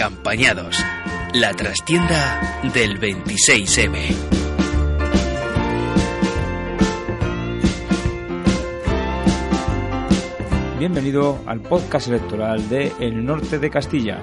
[0.00, 0.82] Acampañados.
[1.34, 3.98] La trastienda del 26M.
[10.78, 14.22] Bienvenido al podcast electoral de El Norte de Castilla.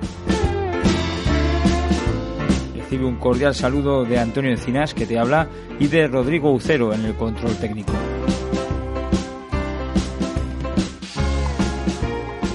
[2.76, 5.48] Recibe un cordial saludo de Antonio Encinas, que te habla,
[5.80, 7.94] y de Rodrigo Ucero en el control técnico.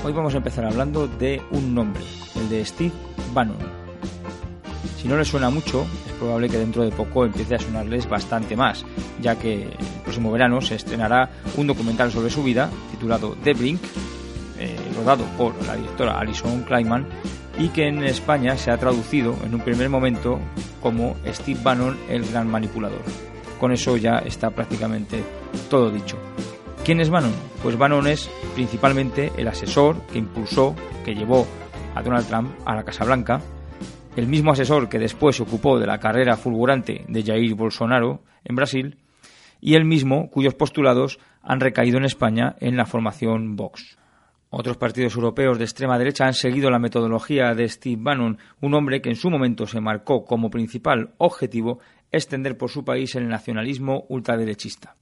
[0.03, 2.03] Hoy vamos a empezar hablando de un nombre,
[2.35, 3.57] el de Steve Bannon.
[5.01, 8.55] Si no les suena mucho, es probable que dentro de poco empiece a sonarles bastante
[8.55, 8.85] más,
[9.21, 13.81] ya que el próximo verano se estrenará un documental sobre su vida titulado The Brink,
[14.59, 17.07] eh, rodado por la directora Alison Kleinman
[17.59, 20.39] y que en España se ha traducido en un primer momento
[20.81, 23.03] como Steve Bannon, el gran manipulador.
[23.59, 25.23] Con eso ya está prácticamente
[25.69, 26.17] todo dicho.
[26.85, 27.33] ¿Quién es Bannon?
[27.63, 30.75] Pues Bannon es principalmente el asesor que impulsó,
[31.05, 31.47] que llevó
[31.95, 33.41] a Donald Trump a la Casa Blanca,
[34.17, 38.57] el mismo asesor que después se ocupó de la carrera fulgurante de Jair Bolsonaro en
[38.57, 38.99] Brasil,
[39.61, 43.97] y el mismo cuyos postulados han recaído en España en la formación Vox.
[44.51, 49.01] Otros partidos europeos de extrema derecha han seguido la metodología de Steve Bannon, un hombre
[49.01, 51.79] que en su momento se marcó como principal objetivo
[52.11, 54.97] extender por su país el nacionalismo ultraderechista.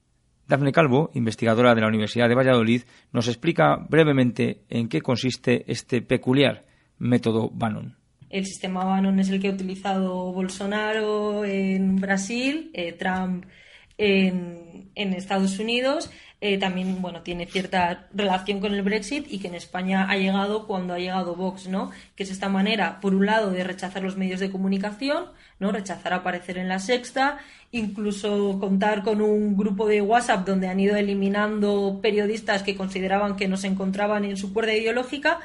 [0.47, 6.03] Dafne Calvo, investigadora de la Universidad de Valladolid, nos explica brevemente en qué consiste este
[6.03, 6.70] peculiar
[7.01, 7.97] método Bannon.
[8.29, 13.45] El sistema Bannon es el que ha utilizado Bolsonaro en Brasil, eh, Trump
[13.99, 16.11] en, Estados Unidos.
[16.41, 20.67] Eh, también bueno, tiene cierta relación con el Brexit y que en España ha llegado
[20.67, 21.91] cuando ha llegado Vox, ¿no?
[22.15, 25.27] que es esta manera, por un lado, de rechazar los medios de comunicación,
[25.59, 25.71] ¿no?
[25.71, 27.39] rechazar aparecer en la sexta,
[27.73, 33.49] incluso contar con un grupo de WhatsApp donde han ido eliminando periodistas que consideraban que
[33.49, 35.41] no se encontraban en su cuerda ideológica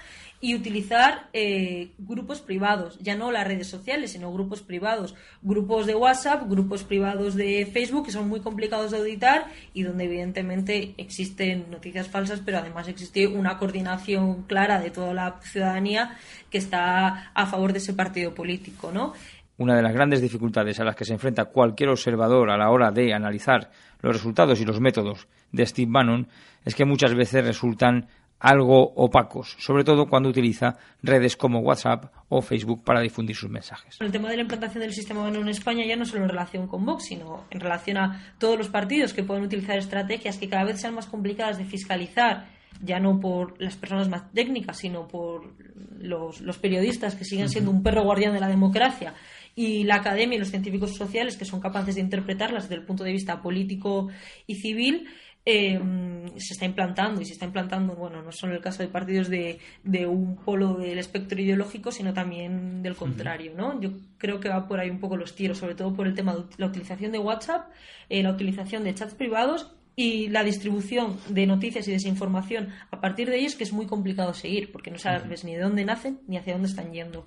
[0.45, 5.95] y utilizar eh, grupos privados, ya no las redes sociales, sino grupos privados, grupos de
[5.95, 11.65] WhatsApp, grupos privados de Facebook que son muy complicados de auditar y donde evidentemente existen
[11.71, 16.15] noticias falsas, pero además existe una coordinación clara de toda la ciudadanía
[16.51, 19.13] que está a favor de ese partido político, ¿no?
[19.57, 22.91] Una de las grandes dificultades a las que se enfrenta cualquier observador a la hora
[22.91, 26.27] de analizar los resultados y los métodos de Steve Bannon
[26.65, 28.07] es que muchas veces resultan
[28.45, 33.97] algo opacos, sobre todo cuando utiliza redes como WhatsApp o Facebook para difundir sus mensajes.
[33.99, 36.67] El tema de la implantación del sistema Bannon en España ya no solo en relación
[36.67, 40.63] con Vox, sino en relación a todos los partidos que pueden utilizar estrategias que cada
[40.63, 42.45] vez sean más complicadas de fiscalizar,
[42.83, 45.55] ya no por las personas más técnicas, sino por
[45.97, 49.15] los, periodistas que siguen siendo un perro guardián de la democracia
[49.55, 53.03] y la academia y los científicos sociales que son capaces de interpretarlas desde el punto
[53.03, 54.09] de vista político
[54.45, 55.07] y civil
[55.47, 58.89] Em, se está implantando y se está implantando, bueno, no solo en el caso de
[58.89, 63.79] partidos de, de un polo del espectro ideológico, sino también del contrario, ¿no?
[63.81, 66.35] Yo creo que va por ahí un poco los tiros, sobre todo por el tema
[66.35, 67.69] de la utilización de WhatsApp,
[68.09, 73.29] eh, la utilización de chats privados y la distribución de noticias y desinformación a partir
[73.29, 76.37] de ellos que es muy complicado seguir, porque no sabes ni de dónde nacen ni
[76.37, 77.25] hacia dónde están yendo.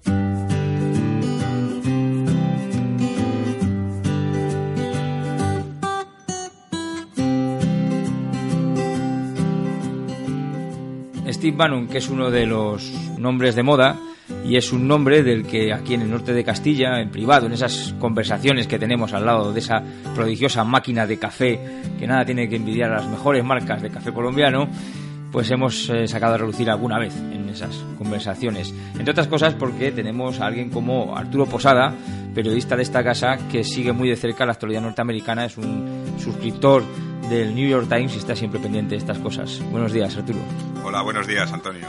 [11.32, 13.96] Steve Bannon, que es uno de los nombres de moda
[14.44, 17.52] y es un nombre del que aquí en el norte de Castilla, en privado, en
[17.52, 19.82] esas conversaciones que tenemos al lado de esa
[20.14, 21.60] prodigiosa máquina de café
[21.98, 24.68] que nada tiene que envidiar a las mejores marcas de café colombiano,
[25.32, 28.74] pues hemos eh, sacado a relucir alguna vez en esas conversaciones.
[28.92, 31.92] Entre otras cosas porque tenemos a alguien como Arturo Posada,
[32.34, 36.84] periodista de esta casa, que sigue muy de cerca la actualidad norteamericana, es un suscriptor
[37.28, 39.60] del New York Times y está siempre pendiente de estas cosas.
[39.70, 40.38] Buenos días, Arturo.
[40.88, 41.86] Hola, buenos días, Antonio.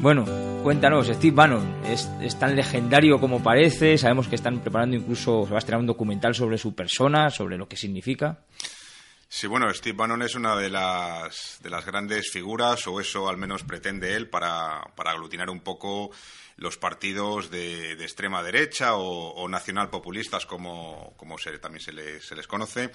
[0.00, 0.24] Bueno,
[0.64, 3.96] cuéntanos, Steve Bannon, ¿es, tan legendario como parece?
[3.96, 7.56] Sabemos que están preparando incluso, se va a estrenar un documental sobre su persona, sobre
[7.56, 8.40] lo que significa.
[9.28, 13.36] Sí, bueno, Steve Bannon es una de las, de las grandes figuras, o eso al
[13.36, 16.10] menos pretende él, para, para aglutinar un poco
[16.62, 22.46] los partidos de, extrema derecha o, nacional populistas, como, como también se les, se les,
[22.46, 22.90] conoce.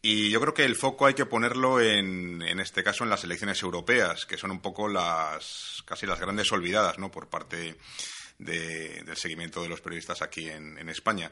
[0.00, 3.22] Y yo creo que el foco hay que ponerlo en, en este caso en las
[3.22, 7.10] elecciones europeas, que son un poco las casi las grandes olvidadas ¿no?
[7.10, 7.76] por parte
[8.38, 11.30] del seguimiento de los periodistas aquí en, España.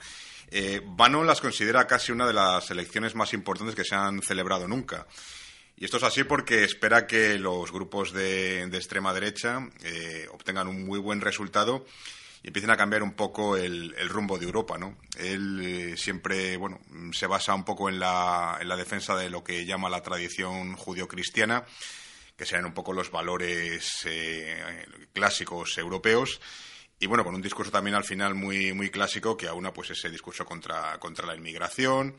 [0.51, 4.69] Eh, Bannon las considera casi una de las elecciones más importantes que se han celebrado
[4.69, 5.07] nunca.
[5.81, 10.85] Y esto es así porque espera que los grupos de, extrema derecha eh, obtengan un
[10.85, 11.87] muy buen resultado
[12.43, 14.99] y empiecen a cambiar un poco el, rumbo de Europa, ¿no?
[15.17, 16.81] Él eh, siempre, bueno,
[17.13, 20.77] se basa un poco en la, en la defensa de lo que llama la tradición
[20.77, 21.65] judio-cristiana,
[22.37, 24.07] que sean un poco los valores
[25.15, 26.43] clásicos europeos
[27.01, 30.11] y bueno, con un discurso también al final muy, muy clásico que aúna pues ese
[30.11, 32.15] discurso contra, contra la inmigración,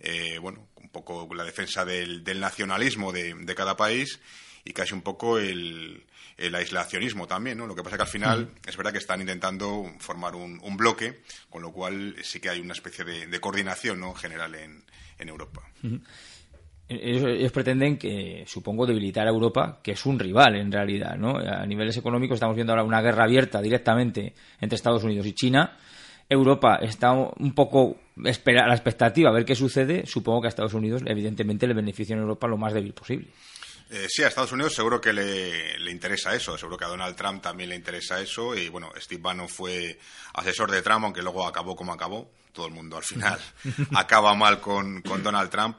[0.00, 4.18] eh, bueno, un poco la defensa del, del nacionalismo de, de, cada país
[4.64, 6.04] y casi un poco el,
[6.36, 7.68] el aislacionismo también, ¿no?
[7.68, 11.22] Lo que pasa que al final es verdad que están intentando formar un, un, bloque,
[11.48, 14.12] con lo cual sí que hay una especie de, de coordinación ¿no?
[14.12, 14.82] general en,
[15.18, 15.62] en Europa.
[16.88, 21.36] Ellos, pretenden que, supongo, debilitar a Europa, que es un rival en realidad, ¿no?
[21.36, 25.76] A niveles económicos estamos viendo ahora una guerra abierta directamente entre Estados Unidos y China.
[26.28, 30.06] Europa está un poco a la expectativa a ver qué sucede.
[30.06, 33.28] Supongo que a Estados Unidos, evidentemente, le beneficia en Europa lo más débil posible.
[33.90, 37.14] Eh, sí, a Estados Unidos seguro que le, le, interesa eso, seguro que a Donald
[37.14, 39.96] Trump también le interesa eso y bueno, Steve Bannon fue
[40.34, 43.38] asesor de Trump, aunque luego acabó como acabó, todo el mundo al final
[43.94, 45.76] acaba mal con, Donald Trump,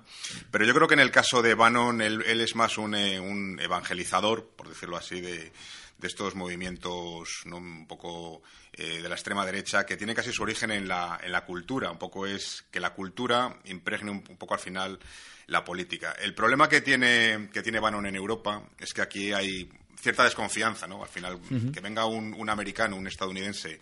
[0.51, 3.59] pero yo creo que en el caso de Bannon él, es más un, eh, un,
[3.59, 5.51] evangelizador, por decirlo así, de,
[5.97, 7.57] de estos movimientos ¿no?
[7.57, 8.44] un poco
[8.74, 11.89] eh, de la extrema derecha que tiene casi su origen en la, en la cultura,
[11.89, 15.00] un poco es que la cultura impregne un poco al final
[15.47, 16.12] la política.
[16.12, 19.68] El problema que tiene, que tiene Bannon en Europa es que aquí hay
[20.00, 21.01] cierta desconfianza, ¿no?
[21.01, 21.39] Al final,
[21.73, 23.80] que venga un, un, americano, un estadounidense,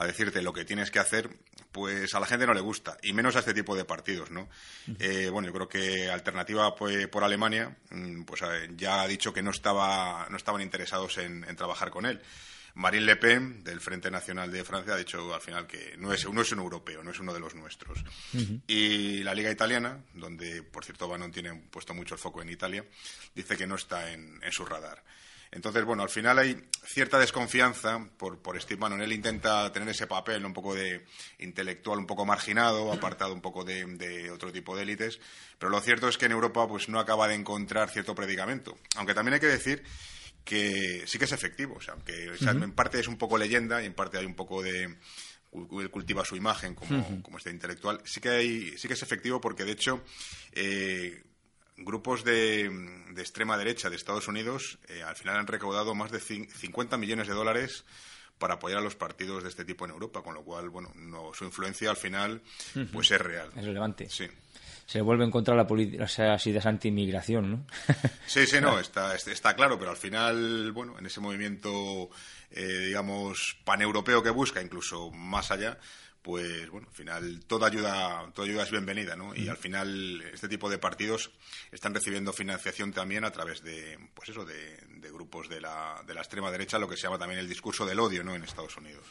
[0.00, 1.30] a decirte lo que tienes que hacer,
[1.72, 4.48] pues a la gente no le gusta, y menos a este tipo de partidos, ¿no?
[4.98, 8.40] Eh, bueno, yo creo que Alternativa pues, por Alemania, mm, pues
[8.76, 12.20] ya ha dicho que no, estaba, no estaban interesados en trabajar con él.
[12.74, 16.28] Marine Le Pen, del Frente Nacional de Francia, ha dicho al final que no es,
[16.28, 17.98] no es un europeo, no es uno de los nuestros.
[18.66, 22.84] Y la Liga Italiana, donde, por cierto, Bannon tiene puesto mucho el foco en Italia,
[23.34, 25.02] dice que no está en, su radar.
[25.52, 29.02] Entonces, bueno, al final hay cierta desconfianza por, por Steve Bannon.
[29.02, 31.04] Él intenta tener ese papel un poco de
[31.38, 35.18] intelectual, un poco marginado, apartado un poco de, de, otro tipo de élites.
[35.58, 38.78] Pero lo cierto es que en Europa pues no acaba de encontrar cierto predicamento.
[38.96, 39.82] Aunque también hay que decir
[40.44, 41.74] que sí que es efectivo.
[41.76, 44.62] O sea, aunque en parte es un poco leyenda y en parte hay un poco
[44.62, 44.96] de
[45.52, 48.00] él cultiva su imagen como, como este intelectual.
[48.04, 50.04] Sí que hay, sí que es efectivo porque de hecho
[50.52, 51.24] eh,
[51.80, 52.70] grupos de,
[53.12, 57.28] de, extrema derecha de Estados Unidos eh, al final han recaudado más de 50 millones
[57.28, 57.84] de dólares
[58.38, 61.32] para apoyar a los partidos de este tipo en Europa, con lo cual, bueno, no,
[61.34, 62.40] su influencia al final
[62.92, 63.50] pues es real.
[63.54, 64.08] Es relevante.
[64.08, 64.28] Sí
[64.90, 65.68] se vuelve en contra la
[66.34, 67.66] así de anti-inmigración, ¿no?
[68.26, 72.10] sí, sí, no, está, está claro, pero al final, bueno, en ese movimiento,
[72.50, 75.78] eh, digamos, paneuropeo que busca, incluso más allá,
[76.22, 79.34] pues bueno, al final toda ayuda, toda ayuda es bienvenida, ¿no?
[79.34, 81.30] Y al final este tipo de partidos
[81.72, 84.78] están recibiendo financiación también a través de, pues eso, de,
[85.12, 88.00] grupos de la, de la extrema derecha, lo que se llama también el discurso del
[88.00, 88.34] odio, ¿no?
[88.34, 89.04] En Estados Unidos.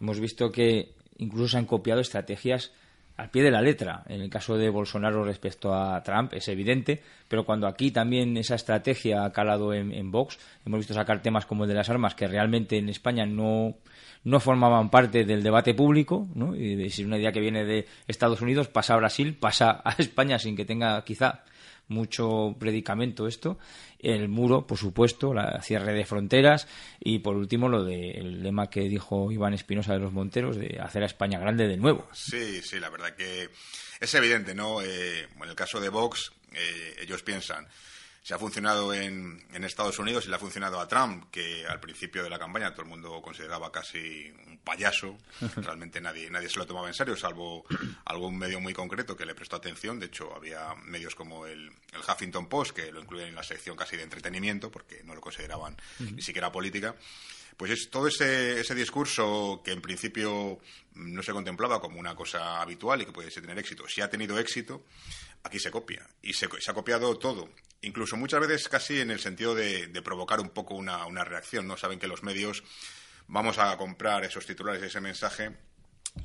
[0.00, 2.72] Hemos visto que incluso se han copiado estrategias
[3.20, 4.02] al pie de la letra.
[4.08, 8.54] En el caso de Bolsonaro respecto a Trump es evidente, pero cuando aquí también esa
[8.54, 12.26] estrategia ha calado en, Vox, hemos visto sacar temas como el de las armas que
[12.26, 13.76] realmente en España no,
[14.24, 16.56] no formaban parte del debate público, ¿no?
[16.56, 20.38] y si una idea que viene de Estados Unidos pasa a Brasil, pasa a España
[20.38, 21.44] sin que tenga quizá
[21.90, 23.58] mucho predicamento esto.
[23.98, 26.66] El muro, por supuesto, la cierre de fronteras
[26.98, 31.02] y por último lo del lema que dijo Iván Espinosa de los Monteros de hacer
[31.02, 32.08] a España grande de nuevo.
[32.12, 33.50] Sí, sí, la verdad que
[34.00, 34.80] es evidente, ¿no?
[34.80, 37.66] Eh, en el caso de Vox, eh, ellos piensan
[38.22, 41.80] si ha funcionado en, en, Estados Unidos y le ha funcionado a Trump, que al
[41.80, 45.16] principio de la campaña todo el mundo consideraba casi un payaso.
[45.56, 47.64] Realmente nadie, nadie se lo tomaba en serio, salvo
[48.04, 49.98] algún medio muy concreto que le prestó atención.
[49.98, 53.76] De hecho, había medios como el, el Huffington Post, que lo incluían en la sección
[53.76, 56.94] casi de entretenimiento, porque no lo consideraban ni siquiera política
[57.60, 60.60] pues es todo ese, ese discurso que en principio
[60.94, 64.38] no se contemplaba como una cosa habitual y que pudiese tener éxito, si ha tenido
[64.38, 64.86] éxito,
[65.42, 66.08] aquí se copia.
[66.22, 67.50] Y se, ha copiado todo.
[67.82, 71.66] Incluso muchas veces casi en el sentido de, provocar un poco una, una, reacción.
[71.66, 71.76] ¿no?
[71.76, 72.64] Saben que los medios
[73.28, 75.54] vamos a comprar esos titulares, ese mensaje,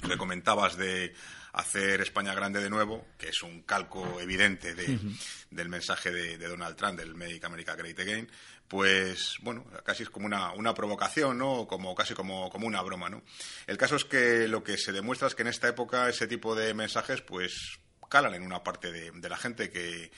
[0.07, 1.13] que comentabas de
[1.53, 6.99] hacer España grande de nuevo, que es un calco evidente del mensaje de, Donald Trump,
[6.99, 8.29] del Make America Great Again,
[8.67, 11.65] pues bueno, casi es como una, una provocación, ¿no?
[11.67, 13.23] Como, casi como, como una broma, ¿no?
[13.67, 16.55] El caso es que lo que se demuestra es que en esta época ese tipo
[16.55, 20.11] de mensajes, pues calan en una parte de, la gente que,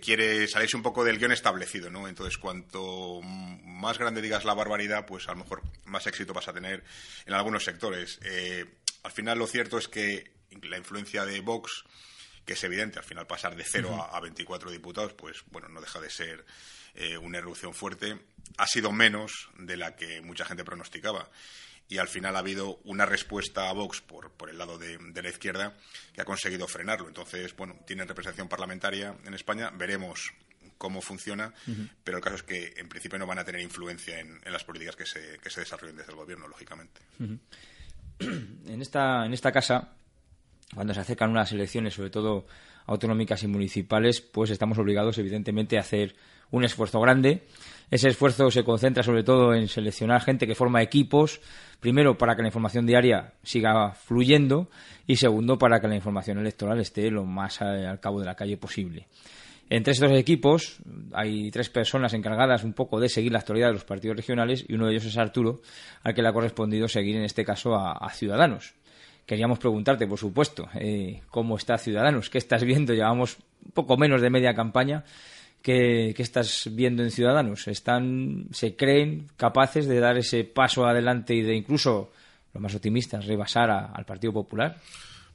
[0.00, 2.08] quiere salirse un poco del guion establecido, ¿no?
[2.08, 6.52] Entonces, cuanto más grande digas la barbaridad, pues a lo mejor más éxito vas a
[6.52, 6.84] tener
[7.26, 8.18] en algunos sectores.
[8.22, 8.66] Eh,
[9.02, 10.30] al final, lo cierto es que
[10.62, 11.84] la influencia de Vox,
[12.44, 16.00] que es evidente, al final pasar de 0 a, 24 diputados, pues bueno, no deja
[16.00, 16.44] de ser
[16.94, 18.18] eh, una erupción fuerte,
[18.56, 21.30] ha sido menos de la que mucha gente pronosticaba.
[21.88, 25.28] Y al final ha habido una respuesta a Vox por, por el lado de, la
[25.28, 25.76] izquierda
[26.14, 27.08] que ha conseguido frenarlo.
[27.08, 29.70] Entonces, bueno, tienen representación parlamentaria en España.
[29.70, 30.32] Veremos
[30.78, 31.52] cómo funciona,
[32.04, 34.94] pero el caso es que en principio no van a tener influencia en, las políticas
[34.94, 37.00] que se, que se desarrollen desde el gobierno, lógicamente.
[38.70, 39.88] En esta, en esta casa
[40.74, 42.46] cuando se acercan unas elecciones, sobre todo
[42.86, 46.14] autonómicas y municipales, pues estamos obligados, evidentemente, a hacer
[46.50, 47.44] un esfuerzo grande.
[47.90, 51.40] Ese esfuerzo se concentra sobre todo en seleccionar gente que forma equipos,
[51.80, 54.70] primero para que la información diaria siga fluyendo
[55.06, 58.56] y segundo para que la información electoral esté lo más al cabo de la calle
[58.56, 59.06] posible.
[59.70, 60.78] Entre estos equipos
[61.12, 64.74] hay tres personas encargadas un poco de seguir la actualidad de los partidos regionales y
[64.74, 65.62] uno de ellos es Arturo,
[66.02, 68.74] al que le ha correspondido seguir en este caso a Ciudadanos.
[69.30, 72.94] Queríamos preguntarte, por supuesto, eh, cómo está Ciudadanos, qué estás viendo.
[72.94, 73.38] Llevamos
[73.74, 75.04] poco menos de media campaña.
[75.62, 77.68] ¿Qué, estás viendo en Ciudadanos?
[77.68, 82.10] ¿Están, ¿Se creen capaces de dar ese paso adelante y de incluso,
[82.52, 84.78] los más optimistas, rebasar al Partido Popular?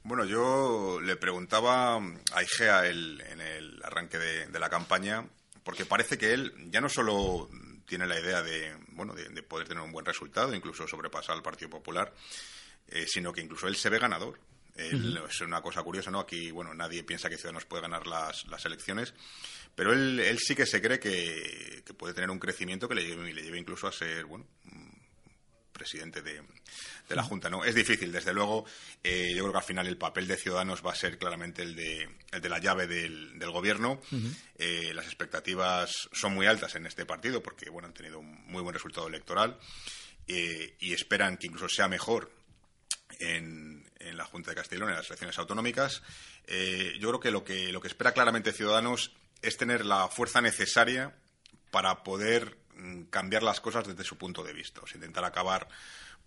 [0.06, 5.26] Bueno, yo le preguntaba a Igea en el arranque de, la campaña,
[5.64, 7.50] porque parece que él ya no solo
[7.88, 11.70] tiene la idea de, bueno, de poder tener un buen resultado, incluso sobrepasar al Partido
[11.70, 12.14] Popular,
[12.86, 14.38] eh, sino que incluso él se ve ganador.
[14.76, 16.20] Es una cosa curiosa, ¿no?
[16.20, 19.12] Aquí, bueno, nadie piensa que Ciudadanos puede ganar las, las elecciones,
[19.74, 23.34] pero él, él, sí que se cree que, puede tener un crecimiento que le lleve,
[23.34, 24.46] le lleve incluso a ser, bueno,
[25.86, 26.42] presidente de,
[27.10, 27.48] la Junta.
[27.48, 27.64] ¿no?
[27.64, 28.64] Es difícil, desde luego.
[29.04, 31.76] Eh, yo creo que al final el papel de Ciudadanos va a ser claramente el
[31.76, 34.00] de, el de la llave del, del gobierno.
[34.58, 38.62] Eh, las expectativas son muy altas en este partido porque bueno, han tenido un muy
[38.62, 39.58] buen resultado electoral
[40.26, 42.32] y esperan que incluso sea mejor
[43.20, 46.02] en, la Junta de Castellón, en las elecciones autonómicas.
[46.46, 50.40] Eh, yo creo que lo, que lo que espera claramente Ciudadanos es tener la fuerza
[50.40, 51.14] necesaria
[51.70, 52.56] para poder
[53.10, 55.68] cambiar las cosas desde su punto de vista, o intentar acabar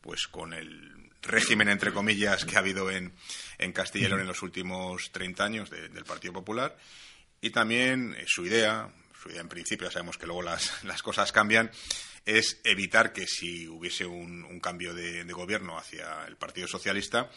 [0.01, 3.13] pues con el régimen entre comillas que ha habido en,
[3.57, 6.77] en Castilla y en los últimos 30 años del Partido Popular
[7.41, 8.91] y también eh, su idea,
[9.21, 11.71] su idea en principio, ya sabemos que luego las, las cosas cambian,
[12.25, 17.29] es evitar que si hubiese un, cambio de, gobierno hacia el Partido Socialista,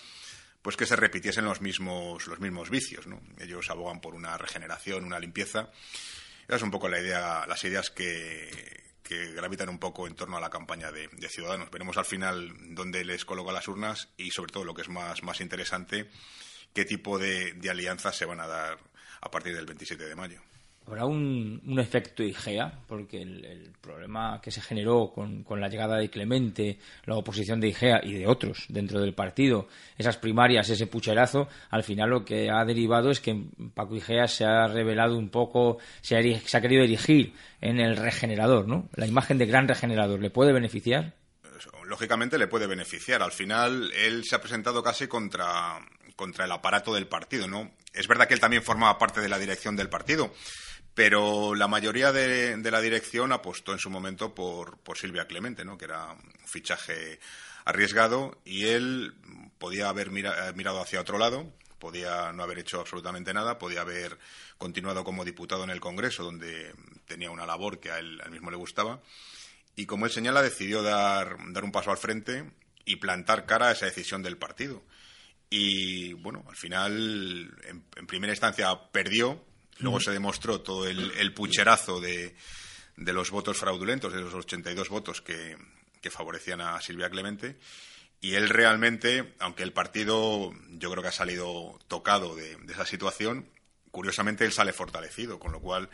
[0.61, 3.07] pues que se repitiesen los mismos, los mismos vicios.
[3.07, 3.21] ¿no?
[3.39, 5.71] Ellos abogan por una regeneración, una limpieza.
[6.47, 8.82] Esa es un poco la idea, las ideas que,
[9.35, 11.71] gravitan un poco en torno a la campaña de, Ciudadanos.
[11.71, 15.23] Veremos al final dónde les coloca las urnas y, sobre todo, lo que es más,
[15.23, 16.11] más interesante,
[16.73, 18.79] qué tipo de, de alianzas se van a dar
[19.21, 20.41] a partir del 27 de mayo.
[20.87, 25.97] Habrá un, un, efecto IGEA, porque el, problema que se generó con, con, la llegada
[25.97, 30.87] de Clemente, la oposición de IGEA y de otros dentro del partido, esas primarias, ese
[30.87, 35.31] pucherazo, al final lo que ha derivado es que Paco IGEA se ha revelado un
[35.31, 38.89] poco, se ha, se ha querido erigir en el regenerador, ¿no?
[38.95, 41.15] La imagen de gran regenerador, ¿le puede beneficiar?
[41.85, 43.23] Lógicamente le puede beneficiar.
[43.23, 45.79] Al final él se ha presentado casi contra,
[46.17, 47.71] contra el aparato del partido, ¿no?
[47.93, 50.33] Es verdad que él también formaba parte de la dirección del partido,
[50.95, 55.79] pero la mayoría de, la dirección apostó en su momento por, Silvia Clemente, ¿no?
[55.79, 57.19] que era un fichaje
[57.65, 59.15] arriesgado y él
[59.59, 64.19] podía haber eh, mirado hacia otro lado, podía no haber hecho absolutamente nada, podía haber
[64.59, 66.75] continuado como diputado en el Congreso, donde
[67.07, 69.01] tenía una labor que a él, mismo le gustaba,
[69.75, 72.51] y como él señala, decidió dar, dar un paso al frente
[72.85, 74.83] y plantar cara a esa decisión del partido.
[75.49, 77.55] Y bueno, al final,
[77.97, 79.43] en primera instancia perdió,
[79.83, 82.35] Luego se demostró todo el, pucherazo de,
[82.97, 85.57] los votos fraudulentos, de los 82 votos que,
[86.11, 87.57] favorecían a Silvia Clemente.
[88.21, 93.49] Y él realmente, aunque el partido yo creo que ha salido tocado de, esa situación,
[93.91, 95.91] curiosamente él sale fortalecido, con lo cual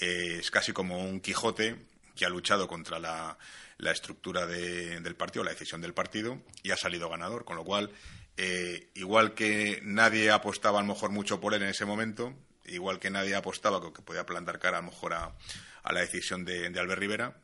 [0.00, 1.76] eh, es casi como un Quijote
[2.16, 3.38] que ha luchado contra la,
[3.78, 7.92] estructura del partido, la decisión del partido, y ha salido ganador, con lo cual,
[8.36, 12.34] eh, igual que nadie apostaba a lo mejor mucho por él en ese momento,
[12.68, 15.34] igual que nadie apostaba que podía plantar cara a lo mejor a,
[15.90, 17.36] la decisión de, Albert Rivera,